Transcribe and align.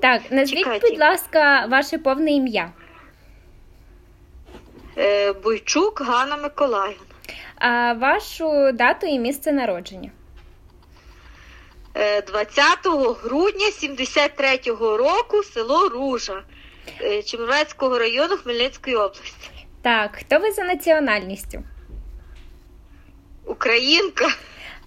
Так, 0.00 0.22
назвіть, 0.30 0.58
Чекайте. 0.58 0.88
будь 0.90 0.98
ласка, 0.98 1.66
ваше 1.66 1.98
повне 1.98 2.30
ім'я. 2.30 2.72
Е, 4.98 5.32
Бойчук 5.32 6.00
Ганна 6.00 6.36
Миколаївна. 6.36 7.04
А 7.56 7.92
вашу 7.92 8.72
дату 8.72 9.06
і 9.06 9.18
місце 9.18 9.52
народження. 9.52 10.10
Е, 11.94 12.22
20 12.22 12.78
грудня 13.22 13.66
73-го 13.66 14.96
року 14.96 15.42
село 15.42 15.88
Ружа 15.88 16.42
е, 17.00 17.22
Чемеровецького 17.22 17.98
району 17.98 18.36
Хмельницької 18.36 18.96
області. 18.96 19.50
Так, 19.82 20.16
хто 20.16 20.38
ви 20.38 20.52
за 20.52 20.64
національністю? 20.64 21.62
Українка 23.44 24.28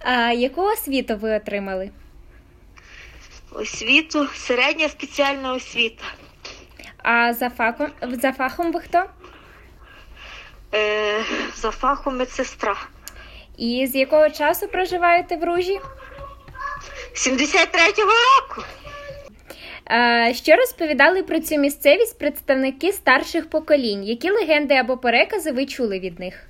А 0.00 0.32
яку 0.32 0.62
освіту 0.62 1.16
ви 1.16 1.36
отримали? 1.36 1.90
Освіту, 3.54 4.26
середня 4.34 4.88
спеціальна 4.88 5.52
освіта. 5.52 6.04
А 7.02 7.32
за 7.32 7.50
фахом, 7.50 7.90
за 8.02 8.32
фахом 8.32 8.72
ви 8.72 8.80
хто? 8.80 9.04
Е, 10.74 11.24
за 11.54 11.70
фахом 11.70 12.18
медсестра. 12.18 12.76
І 13.56 13.86
з 13.86 13.94
якого 13.94 14.30
часу 14.30 14.68
проживаєте 14.68 15.36
в 15.36 15.44
Ружі? 15.44 15.80
73-го 17.14 18.12
року. 18.12 18.62
А, 19.84 20.32
що 20.34 20.56
розповідали 20.56 21.22
про 21.22 21.40
цю 21.40 21.56
місцевість 21.56 22.18
представники 22.18 22.92
старших 22.92 23.50
поколінь? 23.50 24.04
Які 24.04 24.30
легенди 24.30 24.74
або 24.74 24.96
перекази 24.96 25.52
ви 25.52 25.66
чули 25.66 26.00
від 26.00 26.20
них? 26.20 26.48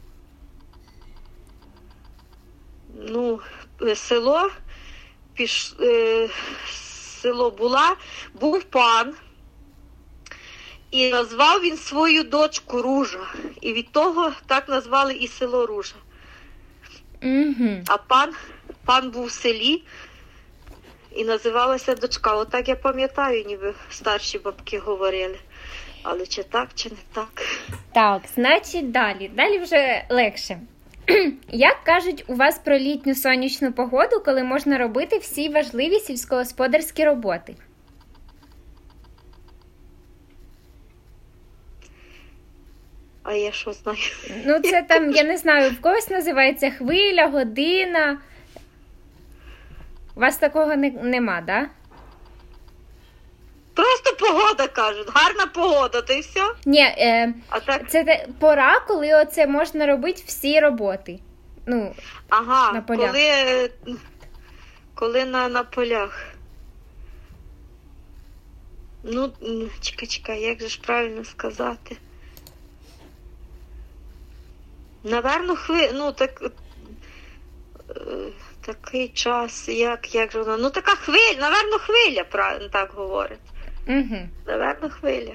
Ну, 2.95 3.41
е, 3.83 3.95
село 3.97 4.51
піш, 5.35 5.75
е, 5.81 6.29
село 7.23 7.51
була, 7.51 7.97
був 8.35 8.63
пан, 8.63 9.15
і 10.91 11.11
назвав 11.11 11.61
він 11.61 11.77
свою 11.77 12.23
дочку 12.25 12.83
Ружа. 12.83 13.35
І 13.61 13.73
від 13.73 13.93
того 13.93 14.33
так 14.47 14.69
назвали 14.69 15.15
і 15.15 15.29
село 15.29 15.67
Ружа. 15.67 15.95
Угу. 17.23 17.83
А 17.87 17.97
пан, 17.97 18.35
пан 18.85 19.11
був 19.11 19.27
в 19.27 19.31
селі 19.31 19.83
і 21.17 21.25
називалася 21.25 21.95
дочка. 21.95 22.35
Отак 22.35 22.69
я 22.69 22.77
пам'ятаю, 22.77 23.45
ніби 23.45 23.75
старші 23.91 24.39
бабки 24.39 24.79
говорили. 24.79 25.39
Але 26.03 26.27
чи 26.27 26.43
так, 26.43 26.69
чи 26.75 26.91
не 26.91 26.97
так? 27.13 27.43
Так, 27.95 28.23
значить, 28.35 28.91
далі. 28.91 29.29
Далі 29.29 29.59
вже 29.59 30.05
легше. 30.11 30.61
Як 31.49 31.85
кажуть 31.85 32.25
у 32.27 32.35
вас 32.35 32.59
про 32.59 32.79
літню 32.79 33.15
сонячну 33.15 33.73
погоду, 33.73 34.23
коли 34.25 34.43
можна 34.45 34.79
робити 34.79 35.19
всі 35.19 35.49
важливі 35.49 35.99
сільськогосподарські 35.99 37.05
роботи? 37.05 37.55
А 43.23 43.33
я 43.33 43.53
що 43.53 43.73
знаю? 43.73 43.99
Ну, 44.47 44.61
це 44.61 44.83
там, 44.89 45.11
я 45.11 45.25
не 45.25 45.37
знаю, 45.37 45.71
в 45.71 45.81
когось 45.81 46.11
називається 46.11 46.71
хвиля, 46.71 47.27
година. 47.27 48.19
У 50.17 50.21
вас 50.21 50.37
такого 50.37 50.77
не, 50.77 50.91
нема, 50.91 51.41
да? 51.41 51.69
Погода 54.63 54.69
кажуть, 54.69 55.09
гарна 55.15 55.47
погода, 55.47 56.03
то 56.03 56.13
й 56.13 56.21
все. 56.21 56.55
Ні, 56.65 56.81
е, 56.83 57.35
А 57.49 57.61
так, 57.61 57.91
це 57.91 58.05
те- 58.05 58.29
пора, 58.39 58.81
коли 58.81 59.15
оце 59.15 59.47
можна 59.47 59.87
робити 59.87 60.23
всі 60.27 60.61
роботи. 60.61 61.19
Ну, 61.67 61.95
ага, 62.29 62.73
на 62.73 62.81
полях. 62.83 63.11
коли, 63.13 63.71
коли 64.95 65.25
на, 65.25 65.49
на 65.49 65.63
полях. 65.65 66.25
Ну, 69.05 69.33
чекай, 69.81 70.09
чекай, 70.09 70.41
як 70.41 70.61
же 70.61 70.69
ж 70.69 70.81
правильно 70.81 71.25
сказати? 71.25 71.97
Наверно, 75.05 75.57
хви... 75.57 75.91
ну 75.95 76.13
так. 76.13 76.43
е, 77.91 78.01
Такий 78.67 79.09
час, 79.09 79.69
як, 79.69 80.15
як 80.15 80.33
же 80.33 80.43
воно? 80.43 80.59
Ну 80.59 80.71
така 80.71 80.95
хвиля, 80.95 81.37
наверно, 81.41 81.79
хвиля, 81.79 82.25
правильно 82.25 82.69
так 82.69 82.93
говорять. 82.95 83.39
Угу. 83.89 84.17
Наверно, 84.47 84.91
хвиля. 84.91 85.33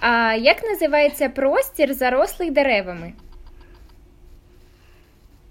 А 0.00 0.34
як 0.34 0.62
називається 0.64 1.28
простір 1.28 1.94
зарослий 1.94 2.50
деревами? 2.50 3.12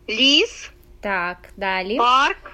Ліс, 0.09 0.71
Так, 1.01 1.37
далі. 1.57 1.97
парк, 1.97 2.51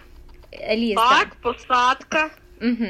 Ліс. 0.72 0.96
парк, 0.96 1.36
посадка, 1.42 2.30
Угу. 2.62 2.88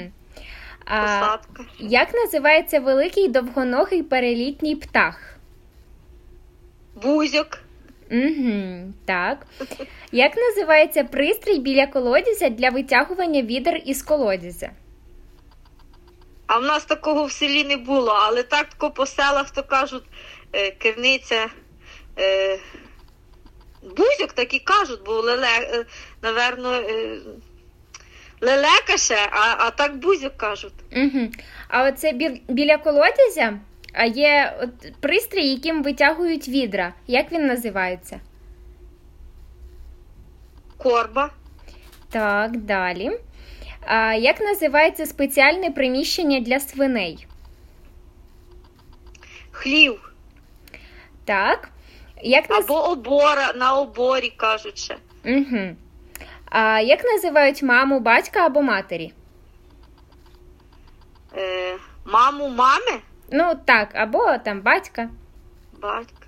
А, 0.86 1.02
посадка. 1.02 1.64
як 1.80 2.14
називається 2.14 2.80
великий 2.80 3.28
довгоногий 3.28 4.04
перелітній 4.04 4.76
птах? 4.76 5.36
Бузьок. 7.04 7.60
Угу, 8.12 8.94
так. 9.06 9.46
Як 10.12 10.32
називається 10.38 11.04
пристрій 11.04 11.60
біля 11.60 11.88
колодязя 11.88 12.50
для 12.50 12.70
витягування 12.70 13.42
відер 13.42 13.82
із 13.86 14.04
колодязя? 14.04 14.70
А 16.54 16.60
в 16.60 16.64
нас 16.64 16.86
такого 16.86 17.26
в 17.26 17.32
селі 17.32 17.64
не 17.64 17.78
було, 17.78 18.12
але 18.12 18.44
так 18.44 18.68
тако 18.68 18.92
по 18.92 19.06
селах 19.06 19.52
то 19.52 19.64
кажуть, 19.64 20.04
е, 20.54 20.72
керниця. 20.72 21.48
Е, 22.20 22.60
бузьок 23.82 24.34
так 24.34 24.54
і 24.54 24.60
кажуть, 24.60 25.00
бо 25.06 25.12
леле, 25.12 25.48
е, 25.62 25.86
наверно, 26.22 26.74
е, 26.74 27.18
лелека 28.42 28.98
ще, 28.98 29.30
а, 29.32 29.56
а 29.60 29.72
так 29.72 29.98
бузьок 29.98 30.38
кажуть. 30.38 30.74
Угу. 30.96 31.30
А 31.68 31.88
оце 31.88 32.12
бі- 32.12 32.42
біля 32.48 32.78
колодязя 32.78 33.60
а 33.94 34.06
є 34.06 34.60
от 34.64 35.02
пристрій, 35.02 35.48
яким 35.48 35.84
витягують 35.84 36.48
відра. 36.48 36.94
Як 37.08 37.32
він 37.32 37.48
називається? 37.48 38.20
Корба, 40.78 41.30
Так, 42.10 42.58
далі. 42.58 43.20
А, 43.86 44.14
як 44.14 44.42
називається 44.42 45.06
спеціальне 45.06 45.72
приміщення 45.72 46.40
для 46.40 46.60
свиней? 46.60 47.28
хлів 49.52 50.14
Так. 51.26 51.70
Як 52.24 52.50
наз... 52.50 52.66
або 52.66 52.92
обора, 52.92 53.54
на 53.54 53.74
оборі 53.74 54.34
кажуть 54.38 54.78
ще. 54.78 54.98
Угу. 55.26 55.76
А 56.46 56.80
як 56.80 57.04
називають 57.04 57.64
маму, 57.64 58.00
батька 58.00 58.46
або 58.46 58.62
матері? 58.62 59.14
Е, 61.38 61.78
маму, 62.06 62.48
мами, 62.50 63.02
Ну 63.32 63.54
так, 63.66 63.96
або 63.96 64.38
там 64.38 64.62
батька. 64.62 65.10
батька, 65.82 66.28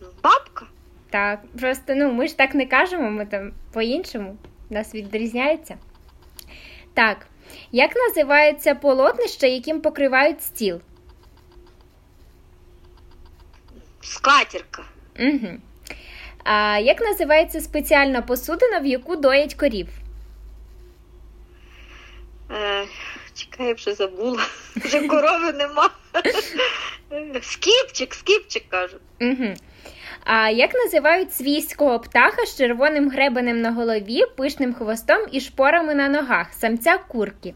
ну, 0.00 0.06
бабка. 0.22 0.66
Так, 1.10 1.40
просто 1.60 1.94
ну 1.94 2.12
ми 2.12 2.28
ж 2.28 2.36
так 2.36 2.54
не 2.54 2.66
кажемо, 2.66 3.10
ми 3.10 3.26
там 3.26 3.52
по-іншому. 3.72 4.36
Нас 4.70 4.94
відрізняється. 4.94 5.76
Так. 6.94 7.26
Як 7.72 7.90
називається 7.96 8.74
полотнище, 8.74 9.48
яким 9.48 9.80
покривають 9.80 10.42
стіл? 10.42 10.80
Скатірка. 14.00 14.84
Угу. 15.18 15.48
А 16.44 16.78
як 16.78 17.00
називається 17.00 17.60
спеціальна 17.60 18.22
посудина, 18.22 18.78
в 18.78 18.86
яку 18.86 19.16
доять 19.16 19.54
корів? 19.54 19.88
Е, 22.50 22.86
чекай, 23.34 23.66
я 23.66 23.74
вже 23.74 23.94
забула. 23.94 24.46
Вже 24.76 25.08
корови 25.08 25.52
нема. 25.52 25.90
Скіпчик, 27.42 28.14
скіпчик 28.14 28.68
кажуть. 28.68 29.00
Угу. 29.20 29.54
А 30.24 30.50
як 30.50 30.74
називають 30.74 31.34
свійського 31.34 31.98
птаха 32.00 32.46
з 32.46 32.56
червоним 32.56 33.10
гребенем 33.10 33.60
на 33.60 33.72
голові, 33.72 34.22
пишним 34.36 34.74
хвостом 34.74 35.18
і 35.32 35.40
шпорами 35.40 35.94
на 35.94 36.08
ногах, 36.08 36.52
самця 36.52 36.98
курки? 36.98 37.54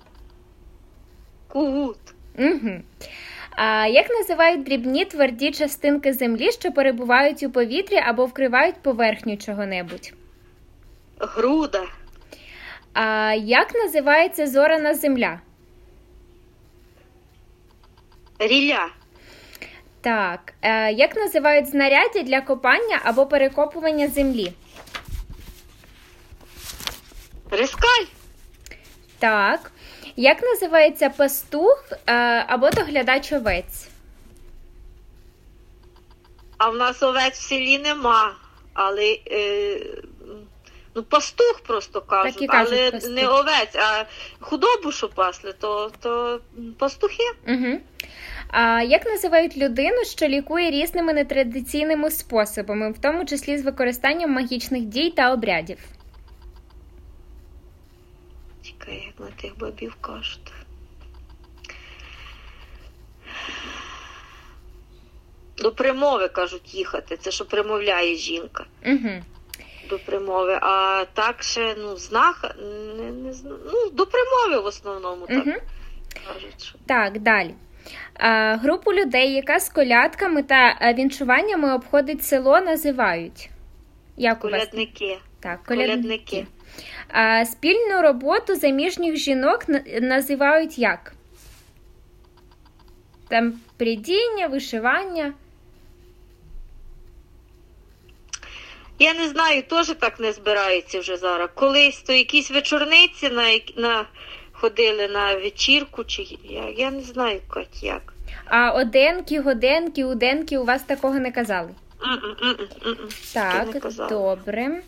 Кут. 1.48 1.98
Угу. 2.38 2.70
А 3.50 3.86
як 3.86 4.10
називають 4.10 4.62
дрібні 4.62 5.04
тверді 5.04 5.50
частинки 5.50 6.12
землі, 6.12 6.52
що 6.52 6.72
перебувають 6.72 7.42
у 7.42 7.50
повітрі 7.50 7.96
або 7.96 8.26
вкривають 8.26 8.82
поверхню 8.82 9.36
чого-небудь? 9.36 10.12
Груда. 11.18 11.84
А 12.92 13.34
як 13.34 13.74
називається 13.74 14.46
зорана 14.46 14.94
земля? 14.94 15.40
Ріля. 18.38 18.88
Так. 20.00 20.52
Е, 20.62 20.92
як 20.92 21.16
називають 21.16 21.66
знаряддя 21.68 22.22
для 22.22 22.40
копання 22.40 23.00
або 23.04 23.26
перекопування 23.26 24.08
землі? 24.08 24.52
Рискаль. 27.50 28.04
Так. 29.18 29.72
Як 30.16 30.42
називається 30.42 31.10
пастух 31.10 31.84
е, 32.06 32.12
або 32.48 32.70
доглядач 32.70 33.32
овець? 33.32 33.88
А 36.58 36.70
в 36.70 36.76
нас 36.76 37.02
овець 37.02 37.38
в 37.38 37.42
селі 37.48 37.78
нема. 37.78 38.34
Але 38.74 39.18
е, 39.30 39.80
Ну, 40.94 41.04
пастух 41.04 41.60
просто 41.66 42.00
кажуть, 42.00 42.34
Так 42.34 42.42
і 42.42 42.46
кажуть, 42.46 42.78
але 42.78 42.90
пастух. 42.90 43.10
не 43.12 43.28
овець, 43.28 43.74
а 43.76 44.04
худобу, 44.40 44.92
що 44.92 45.08
пасли, 45.08 45.52
то, 45.52 45.92
то 46.00 46.40
пастухи. 46.78 47.22
Угу. 47.48 47.80
А 48.50 48.82
як 48.82 49.06
називають 49.06 49.56
людину, 49.56 50.04
що 50.04 50.28
лікує 50.28 50.70
різними 50.70 51.12
нетрадиційними 51.12 52.10
способами, 52.10 52.92
в 52.92 52.98
тому 52.98 53.24
числі 53.24 53.58
з 53.58 53.64
використанням 53.64 54.30
магічних 54.32 54.82
дій 54.82 55.10
та 55.10 55.32
обрядів? 55.32 55.78
Чекай, 58.62 59.02
як 59.06 59.20
на 59.30 59.36
тих 59.42 59.58
бабів 59.58 59.94
кажуть. 60.00 60.52
До 65.56 65.72
примови 65.72 66.28
кажуть 66.28 66.74
їхати. 66.74 67.16
Це 67.16 67.30
що 67.30 67.44
примовляє 67.44 68.14
жінка 68.16 68.64
Угу. 68.86 69.10
до 69.90 69.98
примови. 69.98 70.58
А 70.62 71.04
так 71.14 71.42
ще 71.42 71.74
ну, 71.78 71.96
знах, 71.96 72.44
не, 72.98 73.10
не, 73.12 73.34
ну, 73.72 73.90
до 73.90 74.06
примови 74.06 74.62
в 74.62 74.66
основному 74.66 75.26
так 75.26 75.46
Угу. 75.46 75.56
кажуть. 76.26 76.62
Що. 76.62 76.78
Так, 76.86 77.18
далі. 77.18 77.54
А, 78.14 78.56
групу 78.56 78.92
людей, 78.92 79.32
яка 79.32 79.60
з 79.60 79.68
колядками 79.68 80.42
та 80.42 80.78
е, 80.80 80.94
віншуваннями 80.94 81.74
обходить 81.74 82.24
село, 82.24 82.60
називають. 82.60 83.50
Як 84.16 84.44
у 84.44 84.48
вас? 84.48 84.60
Колядники. 84.60 85.18
Так, 85.40 85.62
Колядники. 85.64 85.96
колядники. 85.98 86.46
А, 87.08 87.44
спільну 87.44 88.02
роботу 88.02 88.54
заміжніх 88.54 89.16
жінок 89.16 89.64
називають 90.00 90.78
як? 90.78 91.12
Там 93.28 93.52
придіння, 93.76 94.46
вишивання. 94.46 95.32
Я 98.98 99.14
не 99.14 99.28
знаю, 99.28 99.62
теж 99.62 99.94
так 100.00 100.20
не 100.20 100.32
збираються 100.32 101.00
вже 101.00 101.16
зараз. 101.16 101.48
Колись 101.54 102.02
то 102.02 102.12
якісь 102.12 102.50
вечорниці 102.50 103.28
на, 103.30 103.42
на 103.76 104.06
ходили 104.60 105.08
на 105.08 105.34
вечірку, 105.34 106.04
чи 106.04 106.22
як, 106.44 106.78
я 106.78 106.90
не 106.90 107.00
знаю, 107.02 107.40
Кать, 107.50 107.82
як. 107.82 108.12
А 108.46 108.70
оденки, 108.72 109.40
годенки, 109.40 110.04
уденки 110.04 110.58
у 110.58 110.64
вас 110.64 110.82
такого 110.82 111.18
не 111.18 111.32
казали. 111.32 111.68
М-м, 112.02 112.36
м-м. 112.42 112.96
Не 112.96 113.32
Так, 113.34 113.80
казала. 113.82 114.08
добре. 114.08 114.82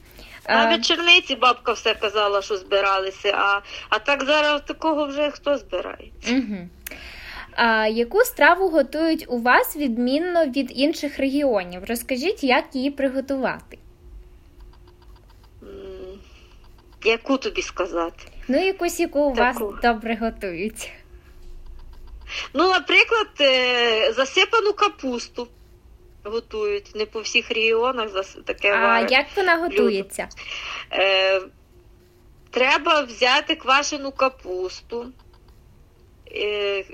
На 0.49 0.71
вечорниці 0.77 1.35
бабка 1.37 1.73
все 1.73 1.95
казала, 1.95 2.43
що 2.43 2.57
збиралися, 2.57 3.33
а, 3.37 3.61
а 3.89 3.99
так 3.99 4.25
зараз 4.25 4.63
такого 4.67 5.07
вже 5.07 5.31
хто 5.31 5.59
збирає? 5.59 6.09
угу. 6.31 6.69
а 7.53 7.87
яку 7.87 8.21
страву 8.21 8.69
готують 8.69 9.25
у 9.29 9.39
вас 9.39 9.77
відмінно 9.77 10.47
від 10.47 10.73
інших 10.79 11.19
регіонів? 11.19 11.85
Розкажіть, 11.89 12.45
як 12.45 12.65
її 12.75 12.91
приготувати. 12.91 13.79
М, 15.63 15.69
Яку 17.05 17.37
тобі 17.37 17.63
сказати? 17.63 18.25
Ну, 18.49 18.65
якусь, 18.67 19.01
яку 19.01 19.21
у 19.21 19.35
вас 19.35 19.57
добре 19.83 20.19
готують. 20.21 20.91
Ну, 22.55 22.69
наприклад, 22.71 23.29
е, 23.41 24.13
засипану 24.13 24.73
капусту 24.73 25.49
готують. 26.25 26.95
Не 26.95 27.07
по 27.07 27.21
всіх 27.21 27.51
регіонах 27.51 28.09
таке 28.45 28.73
А 28.73 28.81
варять. 28.81 29.13
як 29.13 29.27
вона 29.37 29.57
готується? 29.57 30.29
Е, 30.93 31.41
треба 32.51 33.03
взяти 33.03 33.55
квашену 33.55 34.13
капусту. 34.13 35.07
Е, 36.35 36.85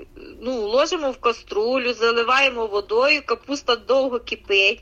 ну, 0.41 0.61
ложимо 0.61 1.11
в 1.11 1.17
каструлю, 1.17 1.93
заливаємо 1.93 2.65
водою, 2.65 3.21
капуста 3.25 3.75
довго 3.75 4.19
кипить. 4.19 4.81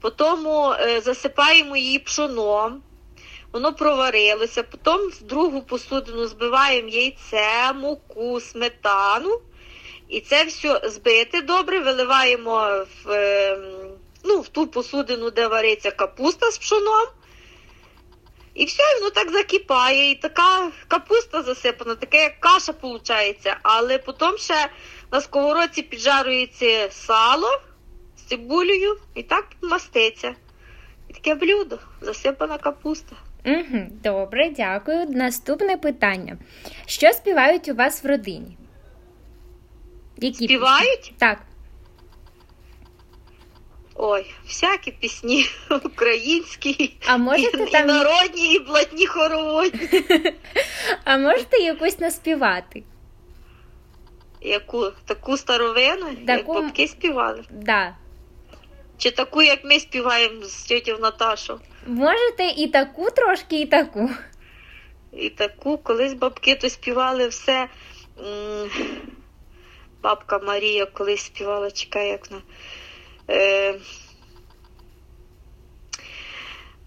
Потім 0.00 0.48
е, 0.48 1.00
засипаємо 1.00 1.76
її 1.76 1.98
пшоном. 1.98 2.82
Воно 3.54 3.72
проварилося. 3.72 4.62
Потім 4.62 5.08
в 5.10 5.22
другу 5.22 5.62
посудину 5.62 6.26
збиваємо 6.26 6.88
яйце, 6.88 7.72
муку, 7.72 8.40
сметану. 8.40 9.40
І 10.08 10.20
це 10.20 10.44
все 10.44 10.80
збити 10.84 11.42
добре, 11.42 11.80
виливаємо 11.80 12.84
в, 13.04 13.10
е, 13.10 13.58
ну, 14.24 14.40
в 14.40 14.48
ту 14.48 14.66
посудину, 14.66 15.30
де 15.30 15.48
вариться 15.48 15.90
капуста 15.90 16.50
з 16.50 16.58
пшоном. 16.58 17.06
І 18.54 18.64
все, 18.64 18.82
і 18.82 18.98
воно 18.98 19.10
так 19.10 19.32
закипає, 19.32 20.10
і 20.10 20.14
така 20.14 20.70
капуста 20.88 21.42
засипана, 21.42 21.94
таке 21.94 22.22
як 22.22 22.40
каша 22.40 22.74
виходить. 22.82 23.52
Але 23.62 23.98
потім 23.98 24.38
ще 24.38 24.68
на 25.12 25.20
сковородці 25.20 25.82
піджарюється 25.82 26.88
сало 26.90 27.60
з 28.16 28.22
цибулею 28.22 28.98
і 29.14 29.22
так 29.22 29.46
маститься. 29.62 30.34
І 31.08 31.12
таке 31.12 31.34
блюдо, 31.34 31.78
засипана 32.00 32.58
капуста. 32.58 33.16
Угу, 33.46 33.86
добре, 34.04 34.50
дякую. 34.50 35.06
Наступне 35.10 35.76
питання. 35.76 36.36
Що 36.86 37.12
співають 37.12 37.68
у 37.68 37.74
вас 37.74 38.04
в 38.04 38.06
родині? 38.06 38.56
Які 40.18 40.44
Співають? 40.44 41.00
пісні? 41.00 41.16
Так. 41.18 41.38
Ой, 43.96 44.34
всякі 44.46 44.90
пісні 44.92 45.46
українські, 45.84 46.96
А 47.06 47.16
можете 47.16 47.62
і, 47.62 47.66
там 47.70 47.84
і 47.84 47.92
народні, 47.92 48.54
і 48.54 48.58
блатні 48.58 49.06
хороводні. 49.06 49.88
А 51.04 51.18
можете 51.18 51.56
якусь 51.56 51.98
наспівати? 52.00 52.82
Яку 54.40 54.90
таку 55.04 55.36
старовину, 55.36 56.06
як 56.10 56.26
Таку- 56.26 56.54
бабки 56.54 56.88
співали. 56.88 57.44
Да. 57.50 57.96
Чи 58.98 59.10
таку, 59.10 59.42
як 59.42 59.64
ми 59.64 59.80
співаємо 59.80 60.44
з 60.44 60.62
тітю 60.62 60.98
Наташу. 61.00 61.60
Можете 61.86 62.44
і 62.56 62.68
таку 62.68 63.10
трошки, 63.10 63.60
і 63.60 63.66
таку. 63.66 64.10
І 65.12 65.30
таку, 65.30 65.78
колись 65.78 66.14
бабки 66.14 66.54
то 66.54 66.70
співали 66.70 67.28
все. 67.28 67.68
Бабка 70.02 70.38
Марія 70.38 70.86
колись 70.86 71.20
співала, 71.20 71.70
чекай, 71.70 72.08
як 72.08 72.30
на. 72.30 72.42
Е, 73.28 73.74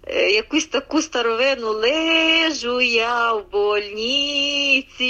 е, 0.08 0.32
якусь 0.32 0.66
таку 0.66 1.02
старовину 1.02 1.72
лежу 1.72 2.82
я 2.82 3.34
в 3.34 3.52
больниці, 3.52 5.06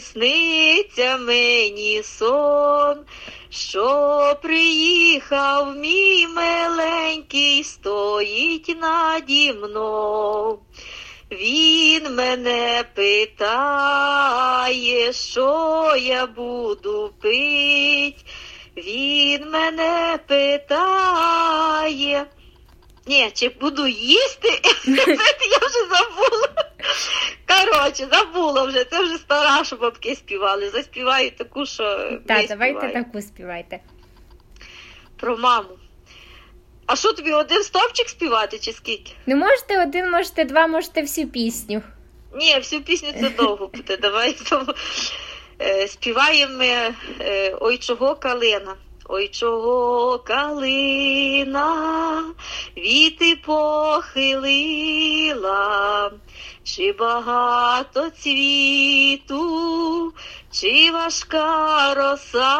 сниться 0.00 1.16
мені 1.16 2.02
сон, 2.02 2.98
що 3.52 4.36
приїхав 4.42 5.76
мій 5.76 6.26
миленький, 6.26 7.64
стоїть 7.64 8.76
наді 8.80 9.52
мною. 9.52 10.58
Він 11.30 12.14
мене 12.14 12.84
питає, 12.94 14.72
що 15.12 15.96
я 16.00 16.26
буду 16.26 17.12
пить. 17.20 18.24
Він 18.76 19.50
мене 19.50 20.18
питає. 20.26 22.26
Ні, 23.06 23.30
чи 23.34 23.48
буду 23.48 23.86
їсти? 23.86 24.48
я 24.86 25.58
вже 25.58 25.86
забула. 25.90 26.48
Коротше, 27.48 28.08
забула 28.12 28.62
вже. 28.64 28.84
Це 28.84 29.02
вже 29.02 29.14
стара, 29.18 29.64
що 29.64 29.76
бабки 29.76 30.14
співали. 30.14 30.70
Заспіваю 30.70 31.30
таку, 31.30 31.66
що 31.66 31.84
Так, 32.28 32.46
давайте 32.48 32.88
таку 32.92 33.22
співайте. 33.22 33.80
про 35.16 35.36
маму. 35.38 35.68
А 36.86 36.96
що 36.96 37.12
тобі 37.12 37.32
один 37.32 37.62
стовпчик 37.62 38.08
співати 38.08 38.58
чи 38.58 38.72
скільки? 38.72 39.12
Ну, 39.26 39.36
можете 39.36 39.82
один, 39.82 40.10
можете 40.10 40.44
два, 40.44 40.66
можете 40.66 41.02
всю 41.02 41.28
пісню. 41.28 41.82
Ні, 42.34 42.54
всю 42.56 42.82
пісню 42.82 43.08
це 43.20 43.28
довго 43.30 43.66
буде. 43.66 43.96
Давай 43.96 44.36
тому, 44.50 44.72
е, 45.60 45.88
співаємо 45.88 46.56
ми, 46.58 46.66
е, 47.20 47.56
Ой 47.60 47.78
чого 47.78 48.14
калина. 48.14 48.74
Ой 49.08 49.28
чого 49.28 50.18
калина, 50.18 51.74
віти 52.76 53.36
похилила, 54.86 56.10
чи 56.64 56.92
багато 56.92 58.10
цвіту, 58.10 59.42
чи 60.50 60.90
важка 60.90 61.94
роса. 61.94 62.58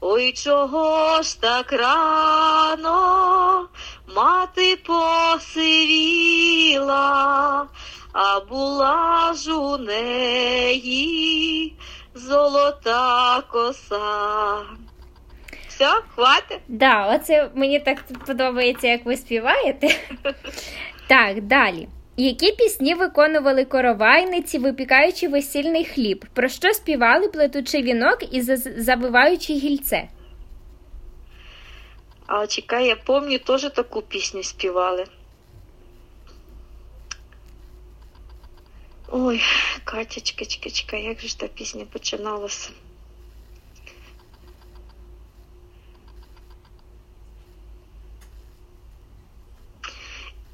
Ой, 0.00 0.32
чого 0.32 1.22
ж 1.22 1.40
так 1.40 1.72
рано 1.72 3.68
мати 4.14 4.76
посивіла, 4.86 6.06
а 8.12 8.40
була 8.40 9.32
ж 9.34 9.52
у 9.52 9.76
неї 9.78 11.74
золота 12.14 13.42
коса. 13.50 14.56
Все, 15.68 15.90
хватить? 16.14 16.60
Да, 16.68 17.14
оце 17.14 17.50
мені 17.54 17.80
так 17.80 18.04
подобається, 18.26 18.88
як 18.88 19.06
ви 19.06 19.16
співаєте. 19.16 19.88
Так, 21.06 21.40
далі. 21.40 21.88
Які 22.16 22.52
пісні 22.52 22.94
виконували 22.94 23.64
коровайниці, 23.64 24.58
випікаючи 24.58 25.28
весільний 25.28 25.84
хліб? 25.84 26.24
Про 26.34 26.48
що 26.48 26.72
співали, 26.74 27.28
плетучи 27.28 27.82
вінок 27.82 28.34
і 28.34 28.42
забиваючи 28.76 29.52
гільце? 29.52 30.08
А 32.26 32.46
чекай, 32.46 32.86
я 32.86 32.96
помню, 32.96 33.38
теж 33.38 33.62
таку 33.62 34.02
пісню 34.02 34.42
співали. 34.42 35.06
Ой, 39.08 39.42
Катя, 39.84 40.20
чекай, 40.20 41.02
як 41.02 41.20
же 41.20 41.28
ж 41.28 41.38
та 41.38 41.48
пісня 41.48 41.84
починалася? 41.92 42.70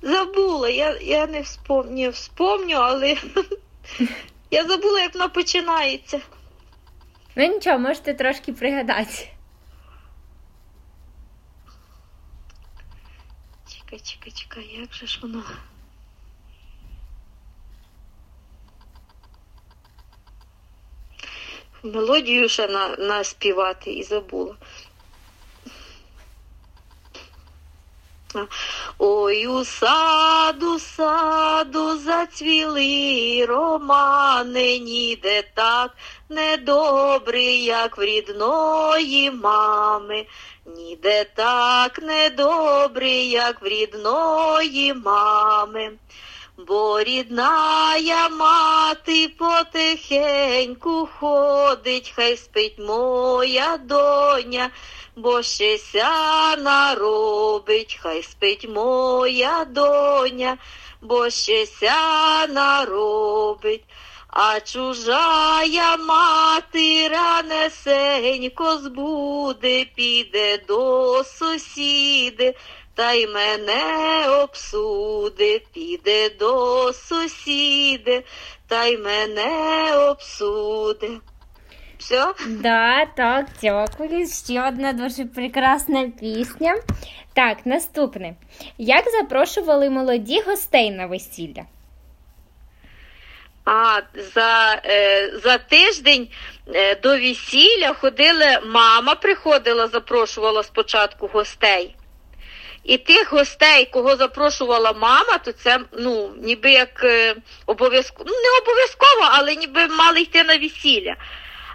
Забула, 0.06 0.68
я 0.68 0.96
я 1.00 1.26
не 1.26 1.42
вспомню, 1.42 2.10
вспомню, 2.10 2.76
але 2.76 3.16
я 4.50 4.64
забула, 4.64 5.00
як 5.00 5.14
вона 5.14 5.28
починається. 5.28 6.20
Ну 7.36 7.46
нічого, 7.54 7.78
можете 7.78 8.14
трошки 8.14 8.52
пригадати. 8.52 9.28
Чекай, 13.68 14.00
чекай, 14.00 14.32
чекай, 14.32 14.76
як 14.80 14.94
же 14.94 15.06
ж 15.06 15.18
воно? 15.22 15.42
Мелодію 21.82 22.48
ще 22.48 22.68
на, 22.68 22.88
наспівати 22.96 23.92
і 23.92 24.02
забула. 24.02 24.56
Ой, 28.98 29.46
у 29.46 29.64
саду, 29.64 30.78
саду 30.78 31.98
зацвіли 31.98 33.46
романи, 33.48 34.78
ніде 34.78 35.42
так 35.54 35.90
недобрий, 36.28 37.64
як 37.64 37.98
в 37.98 38.02
рідної 38.02 39.30
мами, 39.30 40.26
ніде 40.66 41.24
так 41.34 42.02
недобрий, 42.02 43.30
як 43.30 43.62
в 43.62 43.66
рідної 43.66 44.94
мами. 44.94 45.92
Бо 46.58 47.02
рідная 47.02 48.28
мати 48.28 49.28
потихеньку 49.28 51.08
ходить, 51.20 52.12
хай 52.16 52.36
спить 52.36 52.78
моя 52.78 53.76
доня, 53.76 54.70
бо 55.16 55.42
ще 55.42 55.78
ся 55.78 56.56
наробить, 56.56 57.98
хай 58.02 58.22
спить 58.22 58.68
моя 58.68 59.64
доня, 59.64 60.58
бо 61.02 61.30
ще 61.30 61.66
ся 61.66 62.46
наробить. 62.46 63.84
А 64.28 64.60
чужая 64.60 65.96
мати 65.96 67.08
ранесенько 67.08 68.78
збуде, 68.78 69.84
піде 69.84 70.58
до 70.68 71.24
сусіди, 71.24 72.54
та 72.96 73.12
й 73.12 73.26
мене 73.26 74.28
обсуде, 74.28 75.60
піде 75.74 76.30
до 76.30 76.92
сусіди, 76.92 78.24
та 78.68 78.84
й 78.84 78.98
мене 78.98 79.96
обсуде. 79.96 81.08
Все? 81.98 82.32
Да, 82.46 83.06
так, 83.16 83.46
дякую. 83.62 84.26
Ще 84.28 84.68
одна 84.68 84.92
дуже 84.92 85.24
прекрасна 85.24 86.10
пісня. 86.20 86.74
Так, 87.34 87.66
наступне. 87.66 88.34
Як 88.78 89.04
запрошували 89.20 89.90
молоді 89.90 90.40
гостей 90.46 90.90
на 90.90 91.06
весілля? 91.06 91.62
А 93.64 94.00
за 94.34 94.80
е, 94.84 95.30
за 95.44 95.58
тиждень 95.58 96.28
е, 96.74 96.94
до 96.94 97.08
весілля 97.08 97.94
ходили, 97.94 98.58
мама 98.66 99.14
приходила, 99.14 99.88
запрошувала 99.88 100.62
спочатку 100.62 101.26
гостей. 101.26 101.95
І 102.86 102.98
тих 102.98 103.32
гостей, 103.32 103.88
кого 103.92 104.16
запрошувала 104.16 104.92
мама, 104.92 105.38
то 105.38 105.52
це 105.52 105.80
ну, 105.98 106.32
ніби 106.42 106.70
як 106.70 107.04
е, 107.04 107.36
обов'язково, 107.66 108.24
ну 108.28 108.36
не 108.36 108.58
обов'язково, 108.62 109.28
але 109.30 109.54
ніби 109.54 109.86
мали 109.86 110.20
йти 110.20 110.44
на 110.44 110.58
весілля. 110.58 111.16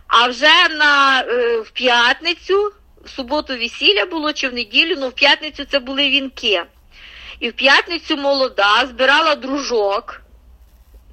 А 0.07 0.27
вже 0.27 0.69
на 0.69 1.21
е, 1.21 1.57
в 1.57 1.71
п'ятницю, 1.71 2.73
в 3.05 3.09
суботу 3.09 3.57
весілля 3.57 4.05
було 4.05 4.33
чи 4.33 4.49
в 4.49 4.53
неділю, 4.53 4.95
ну 4.99 5.09
в 5.09 5.13
п'ятницю 5.13 5.65
це 5.65 5.79
були 5.79 6.09
вінки. 6.09 6.63
І 7.39 7.49
в 7.49 7.53
п'ятницю 7.53 8.17
молода 8.17 8.85
збирала 8.85 9.35
дружок 9.35 10.21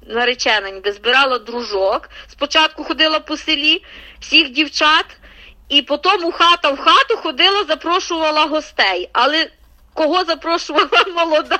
наречена 0.07 0.69
ніби 0.69 0.91
збирала 0.91 1.39
дружок. 1.39 2.09
Спочатку 2.27 2.83
ходила 2.83 3.19
по 3.19 3.37
селі 3.37 3.83
всіх 4.19 4.49
дівчат, 4.49 5.05
і 5.69 5.81
потім 5.81 6.25
у 6.25 6.31
хата 6.31 6.71
в 6.71 6.77
хату 6.77 7.17
ходила, 7.17 7.63
запрошувала 7.63 8.45
гостей. 8.45 9.09
Але 9.13 9.49
кого 9.99 10.23
запрошувала 10.23 11.05
молода, 11.15 11.59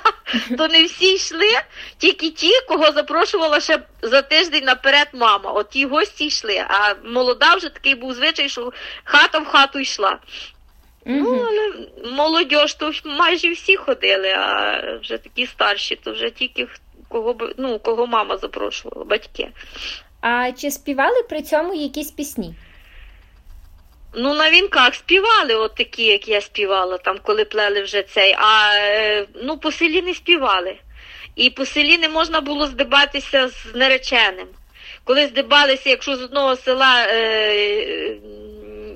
то 0.57 0.67
не 0.67 0.83
всі 0.83 1.13
йшли, 1.13 1.49
тільки 1.97 2.29
ті, 2.29 2.51
кого 2.67 2.91
запрошувала 2.91 3.59
ще 3.59 3.79
за 4.01 4.21
тиждень 4.21 4.63
наперед 4.63 5.07
мама. 5.13 5.51
От 5.51 5.69
ті 5.69 5.85
гості 5.85 6.25
йшли. 6.25 6.65
А 6.69 6.93
молода 7.03 7.55
вже 7.55 7.69
такий 7.69 7.95
був 7.95 8.13
звичай, 8.13 8.49
що 8.49 8.71
хата 9.03 9.39
в 9.39 9.45
хату 9.45 9.79
йшла. 9.79 10.19
Ну, 11.05 11.47
але 11.47 11.87
молодь, 12.11 12.77
то 12.79 12.91
майже 13.05 13.51
всі 13.51 13.75
ходили, 13.75 14.29
а 14.29 14.81
вже 15.01 15.17
такі 15.17 15.47
старші, 15.47 15.95
то 15.95 16.11
вже 16.11 16.29
тільки 16.29 16.67
кого 17.09 17.35
ну, 17.57 17.79
кого 17.79 18.07
мама 18.07 18.37
запрошувала, 18.37 19.05
батьки. 19.05 19.47
А 20.21 20.51
чи 20.51 20.71
співали 20.71 21.23
при 21.29 21.41
цьому 21.41 21.73
якісь 21.73 22.11
пісні? 22.11 22.55
Ну, 24.13 24.33
на 24.33 24.51
вінках 24.51 24.95
співали, 24.95 25.55
от 25.55 25.75
такі, 25.75 26.03
як 26.03 26.27
я 26.27 26.41
співала, 26.41 26.97
там, 26.97 27.19
коли 27.23 27.45
плели 27.45 27.81
вже 27.81 28.03
цей, 28.03 28.35
а 28.39 28.75
е, 28.75 29.25
ну, 29.43 29.57
по 29.57 29.71
селі 29.71 30.01
не 30.01 30.13
співали. 30.13 30.75
І 31.35 31.49
по 31.49 31.65
селі 31.65 31.97
не 31.97 32.09
можна 32.09 32.41
було 32.41 32.67
здибатися 32.67 33.47
з 33.47 33.75
нареченим. 33.75 34.47
Коли 35.03 35.27
здибалися, 35.27 35.89
якщо 35.89 36.15
з 36.15 36.21
одного 36.21 36.55
села 36.55 37.05
е, 37.07 38.17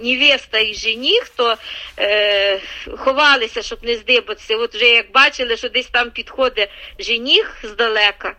невеста 0.03 0.59
і 0.59 0.73
жених, 0.73 1.29
то 1.35 1.55
е, 1.99 2.59
ховалися, 2.97 3.61
щоб 3.61 3.79
не 3.83 3.95
здибатися. 3.95 4.57
От 4.57 4.75
вже 4.75 4.87
як 4.87 5.11
бачили, 5.11 5.57
що 5.57 5.69
десь 5.69 5.87
там 5.87 6.11
підходить 6.11 6.69
жених 6.99 7.57
здалека, 7.63 8.35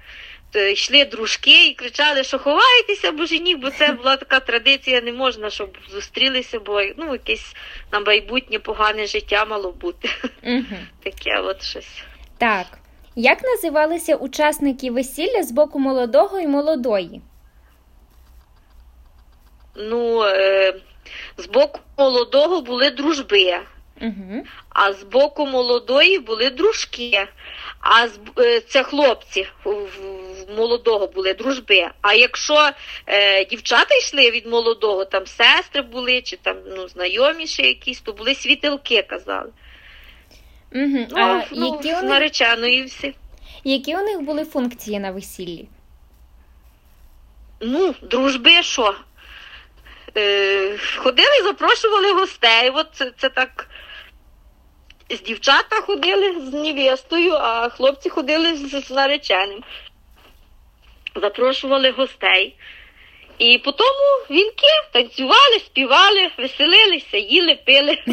йшли 0.56 1.04
дружки 1.04 1.68
і 1.68 1.74
кричали, 1.74 2.24
що 2.24 2.38
ховайтеся, 2.38 3.12
бо 3.12 3.26
жених, 3.26 3.58
бо 3.58 3.70
це 3.70 3.92
була 3.92 4.16
така 4.16 4.40
традиція, 4.40 5.00
не 5.00 5.12
можна, 5.12 5.50
щоб 5.50 5.78
зустрілися, 5.90 6.60
бо 6.60 6.82
ну, 6.96 7.12
якесь 7.12 7.54
на 7.92 8.00
майбутнє 8.00 8.58
погане 8.58 9.06
життя 9.06 9.44
мало 9.44 9.72
бути. 9.72 10.08
Угу. 10.42 10.64
Таке 11.02 11.40
от 11.40 11.62
щось. 11.62 12.02
Так. 12.38 12.66
Як 13.16 13.42
називалися 13.42 14.16
учасники 14.16 14.90
весілля 14.90 15.42
з 15.42 15.52
боку 15.52 15.78
молодого 15.78 16.40
і 16.40 16.46
молодої? 16.46 17.20
Ну, 19.76 20.22
е, 20.22 20.74
з 21.36 21.46
боку 21.46 21.80
молодого 21.98 22.60
були 22.60 22.90
дружби, 22.90 23.58
угу. 24.02 24.44
а 24.68 24.92
з 24.92 25.02
боку 25.02 25.46
молодої 25.46 26.18
були 26.18 26.50
дружки. 26.50 27.28
А 27.80 28.08
з 28.08 28.18
е, 28.38 28.60
це 28.60 28.82
хлопці 28.82 29.46
в 29.64 29.78
молодого 30.56 31.06
були 31.06 31.34
дружби. 31.34 31.88
А 32.00 32.14
якщо 32.14 32.70
е, 33.06 33.44
дівчата 33.44 33.94
йшли 33.94 34.30
від 34.30 34.46
молодого, 34.46 35.04
там 35.04 35.26
сестри 35.26 35.82
були, 35.82 36.22
чи 36.22 36.36
там 36.36 36.56
ну, 36.76 36.88
знайоміші 36.88 37.62
якісь, 37.62 38.00
то 38.00 38.12
були 38.12 38.34
світилки, 38.34 39.02
казали. 39.02 39.50
Угу. 40.74 41.06
Ну, 41.10 41.16
а 41.16 41.42
ну, 41.52 41.66
які 41.66 41.92
у 41.92 42.00
них... 42.00 42.02
нареченої 42.02 42.84
всі. 42.84 43.14
Які 43.64 43.96
у 43.96 44.00
них 44.00 44.20
були 44.20 44.44
функції 44.44 45.00
на 45.00 45.10
весіллі? 45.10 45.68
Ну, 47.60 47.94
дружби 48.02 48.62
що? 48.62 48.94
Е, 50.16 50.78
ходили, 50.96 51.42
запрошували 51.44 52.12
гостей. 52.12 52.70
От 52.70 52.86
це, 52.92 53.12
це 53.18 53.28
так. 53.28 53.68
З 55.10 55.22
дівчата 55.22 55.80
ходили 55.80 56.40
з 56.40 56.52
невестою, 56.52 57.32
а 57.32 57.68
хлопці 57.68 58.10
ходили 58.10 58.56
з 58.56 58.90
нареченим. 58.90 59.62
Запрошували 61.14 61.90
гостей. 61.90 62.54
І 63.38 63.58
потім 63.64 63.86
вінки 64.30 64.66
танцювали, 64.92 65.58
співали, 65.58 66.30
веселилися, 66.38 67.16
їли, 67.16 67.58
пили. 67.64 67.98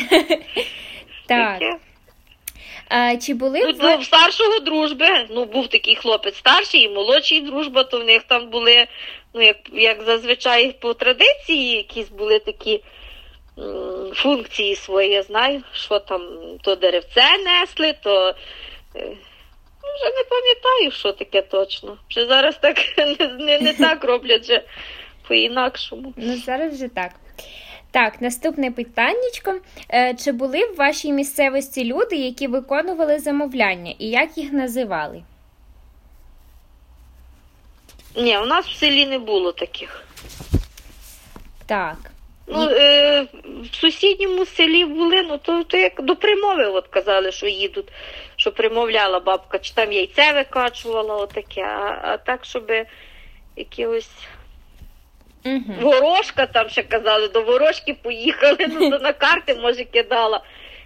Так. 1.27 1.61
А, 2.89 3.17
чи 3.17 3.33
були 3.33 3.73
ну, 3.79 3.97
в 3.97 4.03
старшого 4.03 4.59
дружби? 4.59 5.07
Ну, 5.29 5.45
був 5.45 5.67
такий 5.67 5.95
хлопець 5.95 6.37
старший 6.37 6.81
і 6.81 6.89
молодший 6.89 7.41
дружба, 7.41 7.83
то 7.83 7.99
в 7.99 8.03
них 8.03 8.23
там 8.23 8.49
були 8.49 8.87
ну, 9.33 9.41
як 9.41 9.57
як 9.73 10.03
зазвичай 10.03 10.71
по 10.71 10.93
традиції, 10.93 11.77
якісь 11.77 12.09
були 12.09 12.39
такі 12.39 12.83
м, 13.57 14.11
функції 14.13 14.75
свої, 14.75 15.09
я 15.09 15.23
знаю, 15.23 15.63
що 15.73 15.99
там 15.99 16.21
то 16.61 16.75
деревце 16.75 17.37
несли, 17.45 17.93
то 18.03 18.35
е, 18.95 19.07
вже 19.95 20.05
не 20.05 20.23
пам'ятаю, 20.29 20.91
що 20.91 21.11
таке 21.11 21.41
точно. 21.41 21.97
Вже 22.09 22.25
зараз 22.25 22.57
так 22.61 22.77
не, 22.97 23.27
не, 23.27 23.59
не 23.59 23.73
так 23.73 24.03
роблять 24.03 24.43
вже 24.43 24.63
по-інакшому. 25.27 26.13
Ну, 26.17 26.37
зараз 26.37 26.73
вже 26.73 26.87
так. 26.87 27.11
Так, 27.91 28.21
наступне 28.21 28.71
питаннячко. 28.71 29.59
Е, 29.93 30.13
чи 30.13 30.31
були 30.31 30.65
в 30.65 30.75
вашій 30.75 31.11
місцевості 31.11 31.83
люди, 31.83 32.15
які 32.15 32.47
виконували 32.47 33.19
замовляння, 33.19 33.93
і 33.99 34.09
як 34.09 34.37
їх 34.37 34.53
називали? 34.53 35.23
Ні, 38.15 38.37
у 38.37 38.45
нас 38.45 38.65
в 38.65 38.77
селі 38.77 39.05
не 39.05 39.19
було 39.19 39.51
таких. 39.51 40.03
Так. 41.65 41.97
Ну, 42.47 42.69
е, 42.69 43.27
в 43.71 43.75
сусідньому 43.75 44.45
селі 44.45 44.85
були, 44.85 45.21
ну 45.21 45.37
то, 45.37 45.63
то 45.63 45.77
як 45.77 46.01
до 46.01 46.15
примови 46.15 46.65
от 46.65 46.87
казали, 46.87 47.31
що 47.31 47.47
їдуть, 47.47 47.87
що 48.41 48.51
примовляла 48.51 49.19
бабка, 49.19 49.59
чи 49.59 49.73
там 49.73 49.91
яйце 49.91 50.33
викачувала, 50.33 51.15
отаке, 51.15 51.61
а, 51.61 51.99
а 52.03 52.17
так, 52.17 52.45
щоб 52.45 52.71
якихось 53.55 54.09
Угу. 55.45 55.73
ворожка 55.81 56.45
там 56.45 56.69
ще 56.69 56.83
казали, 56.83 57.27
до 57.27 57.41
ворожки 57.41 57.93
поїхали, 57.93 58.57
ну 58.69 58.89
то 58.91 58.99
на 58.99 59.13
карти, 59.13 59.55
може, 59.55 59.83
кидала. 59.83 60.43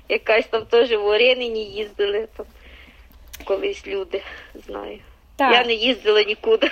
Якась 0.10 0.46
там 0.46 0.66
теж 0.66 0.92
в 0.92 1.06
Оренині 1.06 1.64
їздили 1.64 2.28
там 2.38 2.46
колись 3.44 3.88
люди, 3.88 4.22
знаю. 4.68 5.00
Так. 5.36 5.54
Я 5.54 5.64
не 5.66 5.74
їздила 5.74 6.24
нікуди. 6.24 6.72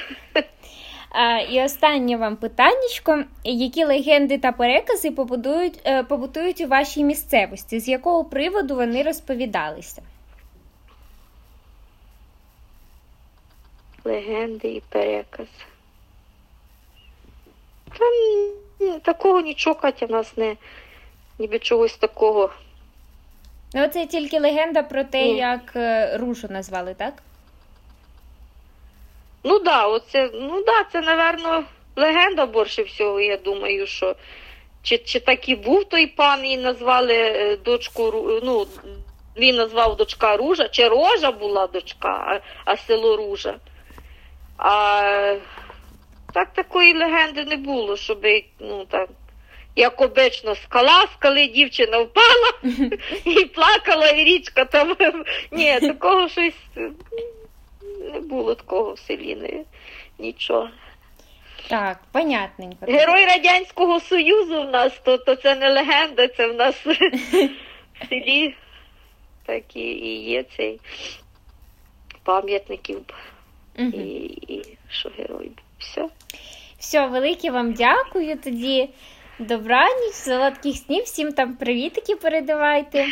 А, 1.12 1.40
і 1.40 1.64
останнє 1.64 2.18
вам 2.18 2.36
питаннячко. 2.36 3.24
Які 3.44 3.86
легенди 3.86 4.38
та 4.38 4.52
перекази 4.52 5.12
побудують, 5.12 5.80
е, 5.86 6.04
побутують 6.04 6.62
у 6.62 6.68
вашій 6.68 7.04
місцевості? 7.04 7.80
З 7.80 7.88
якого 7.88 8.26
приводу 8.26 8.76
вони 8.76 9.04
розповідалися? 9.04 10.02
Легенди 14.04 14.68
і 14.68 14.82
переказ. 14.90 15.48
Та 17.98 18.06
ні, 18.80 19.00
такого 19.00 19.42
нічого, 19.42 19.76
Катя, 19.76 20.06
в 20.06 20.12
нас 20.12 20.38
не 20.38 20.56
ніби 21.40 21.60
чогось 21.60 21.96
такого. 21.96 22.50
Ну, 23.74 23.88
це 23.88 24.06
тільки 24.06 24.40
легенда 24.40 24.84
про 24.84 25.04
те, 25.04 25.24
Ні. 25.24 25.38
як 25.38 25.76
е, 25.76 26.18
ружу 26.18 26.48
назвали, 26.50 26.94
так? 26.94 27.14
Ну 29.44 29.60
да, 29.60 29.88
оце, 29.88 30.30
ну 30.34 30.64
да, 30.64 30.84
це, 30.92 31.02
напевно, 31.02 31.64
легенда 31.96 32.46
більше 32.46 32.84
всього, 32.84 33.20
я 33.20 33.38
думаю, 33.38 33.88
що 33.88 34.16
чи, 34.84 34.98
чи 34.98 35.20
так 35.20 35.50
і 35.50 35.56
був 35.56 35.86
той 35.86 36.08
пан, 36.08 36.46
і 36.46 36.58
назвали 36.58 37.14
е, 37.14 37.58
дочку, 37.58 38.14
ну, 38.44 38.68
він 39.38 39.56
назвав 39.56 39.98
дочка 39.98 40.38
Ружа, 40.38 40.70
чи 40.70 40.88
Рожа 40.88 41.32
була 41.32 41.68
дочка, 41.68 42.10
а, 42.10 42.40
а 42.72 42.78
село 42.78 43.18
Ружа. 43.18 43.56
А 44.58 45.36
так 46.34 46.54
такої 46.54 46.94
легенди 46.94 47.46
не 47.46 47.58
було, 47.58 47.98
щоб, 47.98 48.26
ну 48.60 48.86
так, 48.86 49.10
як 49.76 50.02
обично, 50.02 50.56
скала, 50.56 51.08
скали 51.14 51.48
дівчина 51.48 52.00
впала 52.00 52.54
і 53.26 53.46
плакала, 53.46 54.08
і 54.08 54.24
річка 54.24 54.66
там. 54.66 54.96
Ні, 55.52 55.80
такого 55.80 56.30
щось 56.30 56.54
не 58.14 58.20
було 58.20 58.56
такого 58.56 58.94
в 58.94 59.00
селі, 59.00 59.36
не, 59.36 59.64
нічого. 60.20 60.70
Так, 61.68 62.00
понятненько. 62.12 62.86
Герой 62.86 63.26
Радянського 63.26 64.00
Союзу 64.00 64.62
в 64.62 64.70
нас, 64.70 64.94
то, 65.04 65.18
то 65.18 65.36
це 65.36 65.56
не 65.56 65.70
легенда, 65.70 66.28
це 66.28 66.48
в 66.48 66.56
нас 66.56 66.76
в 66.86 66.96
селі 68.10 68.56
так 69.46 69.76
і, 69.76 69.80
і 69.80 70.30
є 70.30 70.44
цей 70.58 70.80
пам'ятників 72.24 73.02
і, 73.78 73.82
Мгм. 73.84 73.94
і 74.48 74.62
що 74.90 75.12
герой 75.18 75.46
був. 75.48 75.66
Все. 75.80 76.10
Все, 76.80 77.08
велике 77.08 77.52
вам 77.52 77.74
дякую. 77.74 78.38
Тоді 78.44 78.90
добраніч, 79.40 80.14
солодких 80.14 80.76
снів, 80.76 81.04
всім 81.04 81.32
там 81.32 81.56
привітики 81.56 82.16
передавайте. 82.16 83.06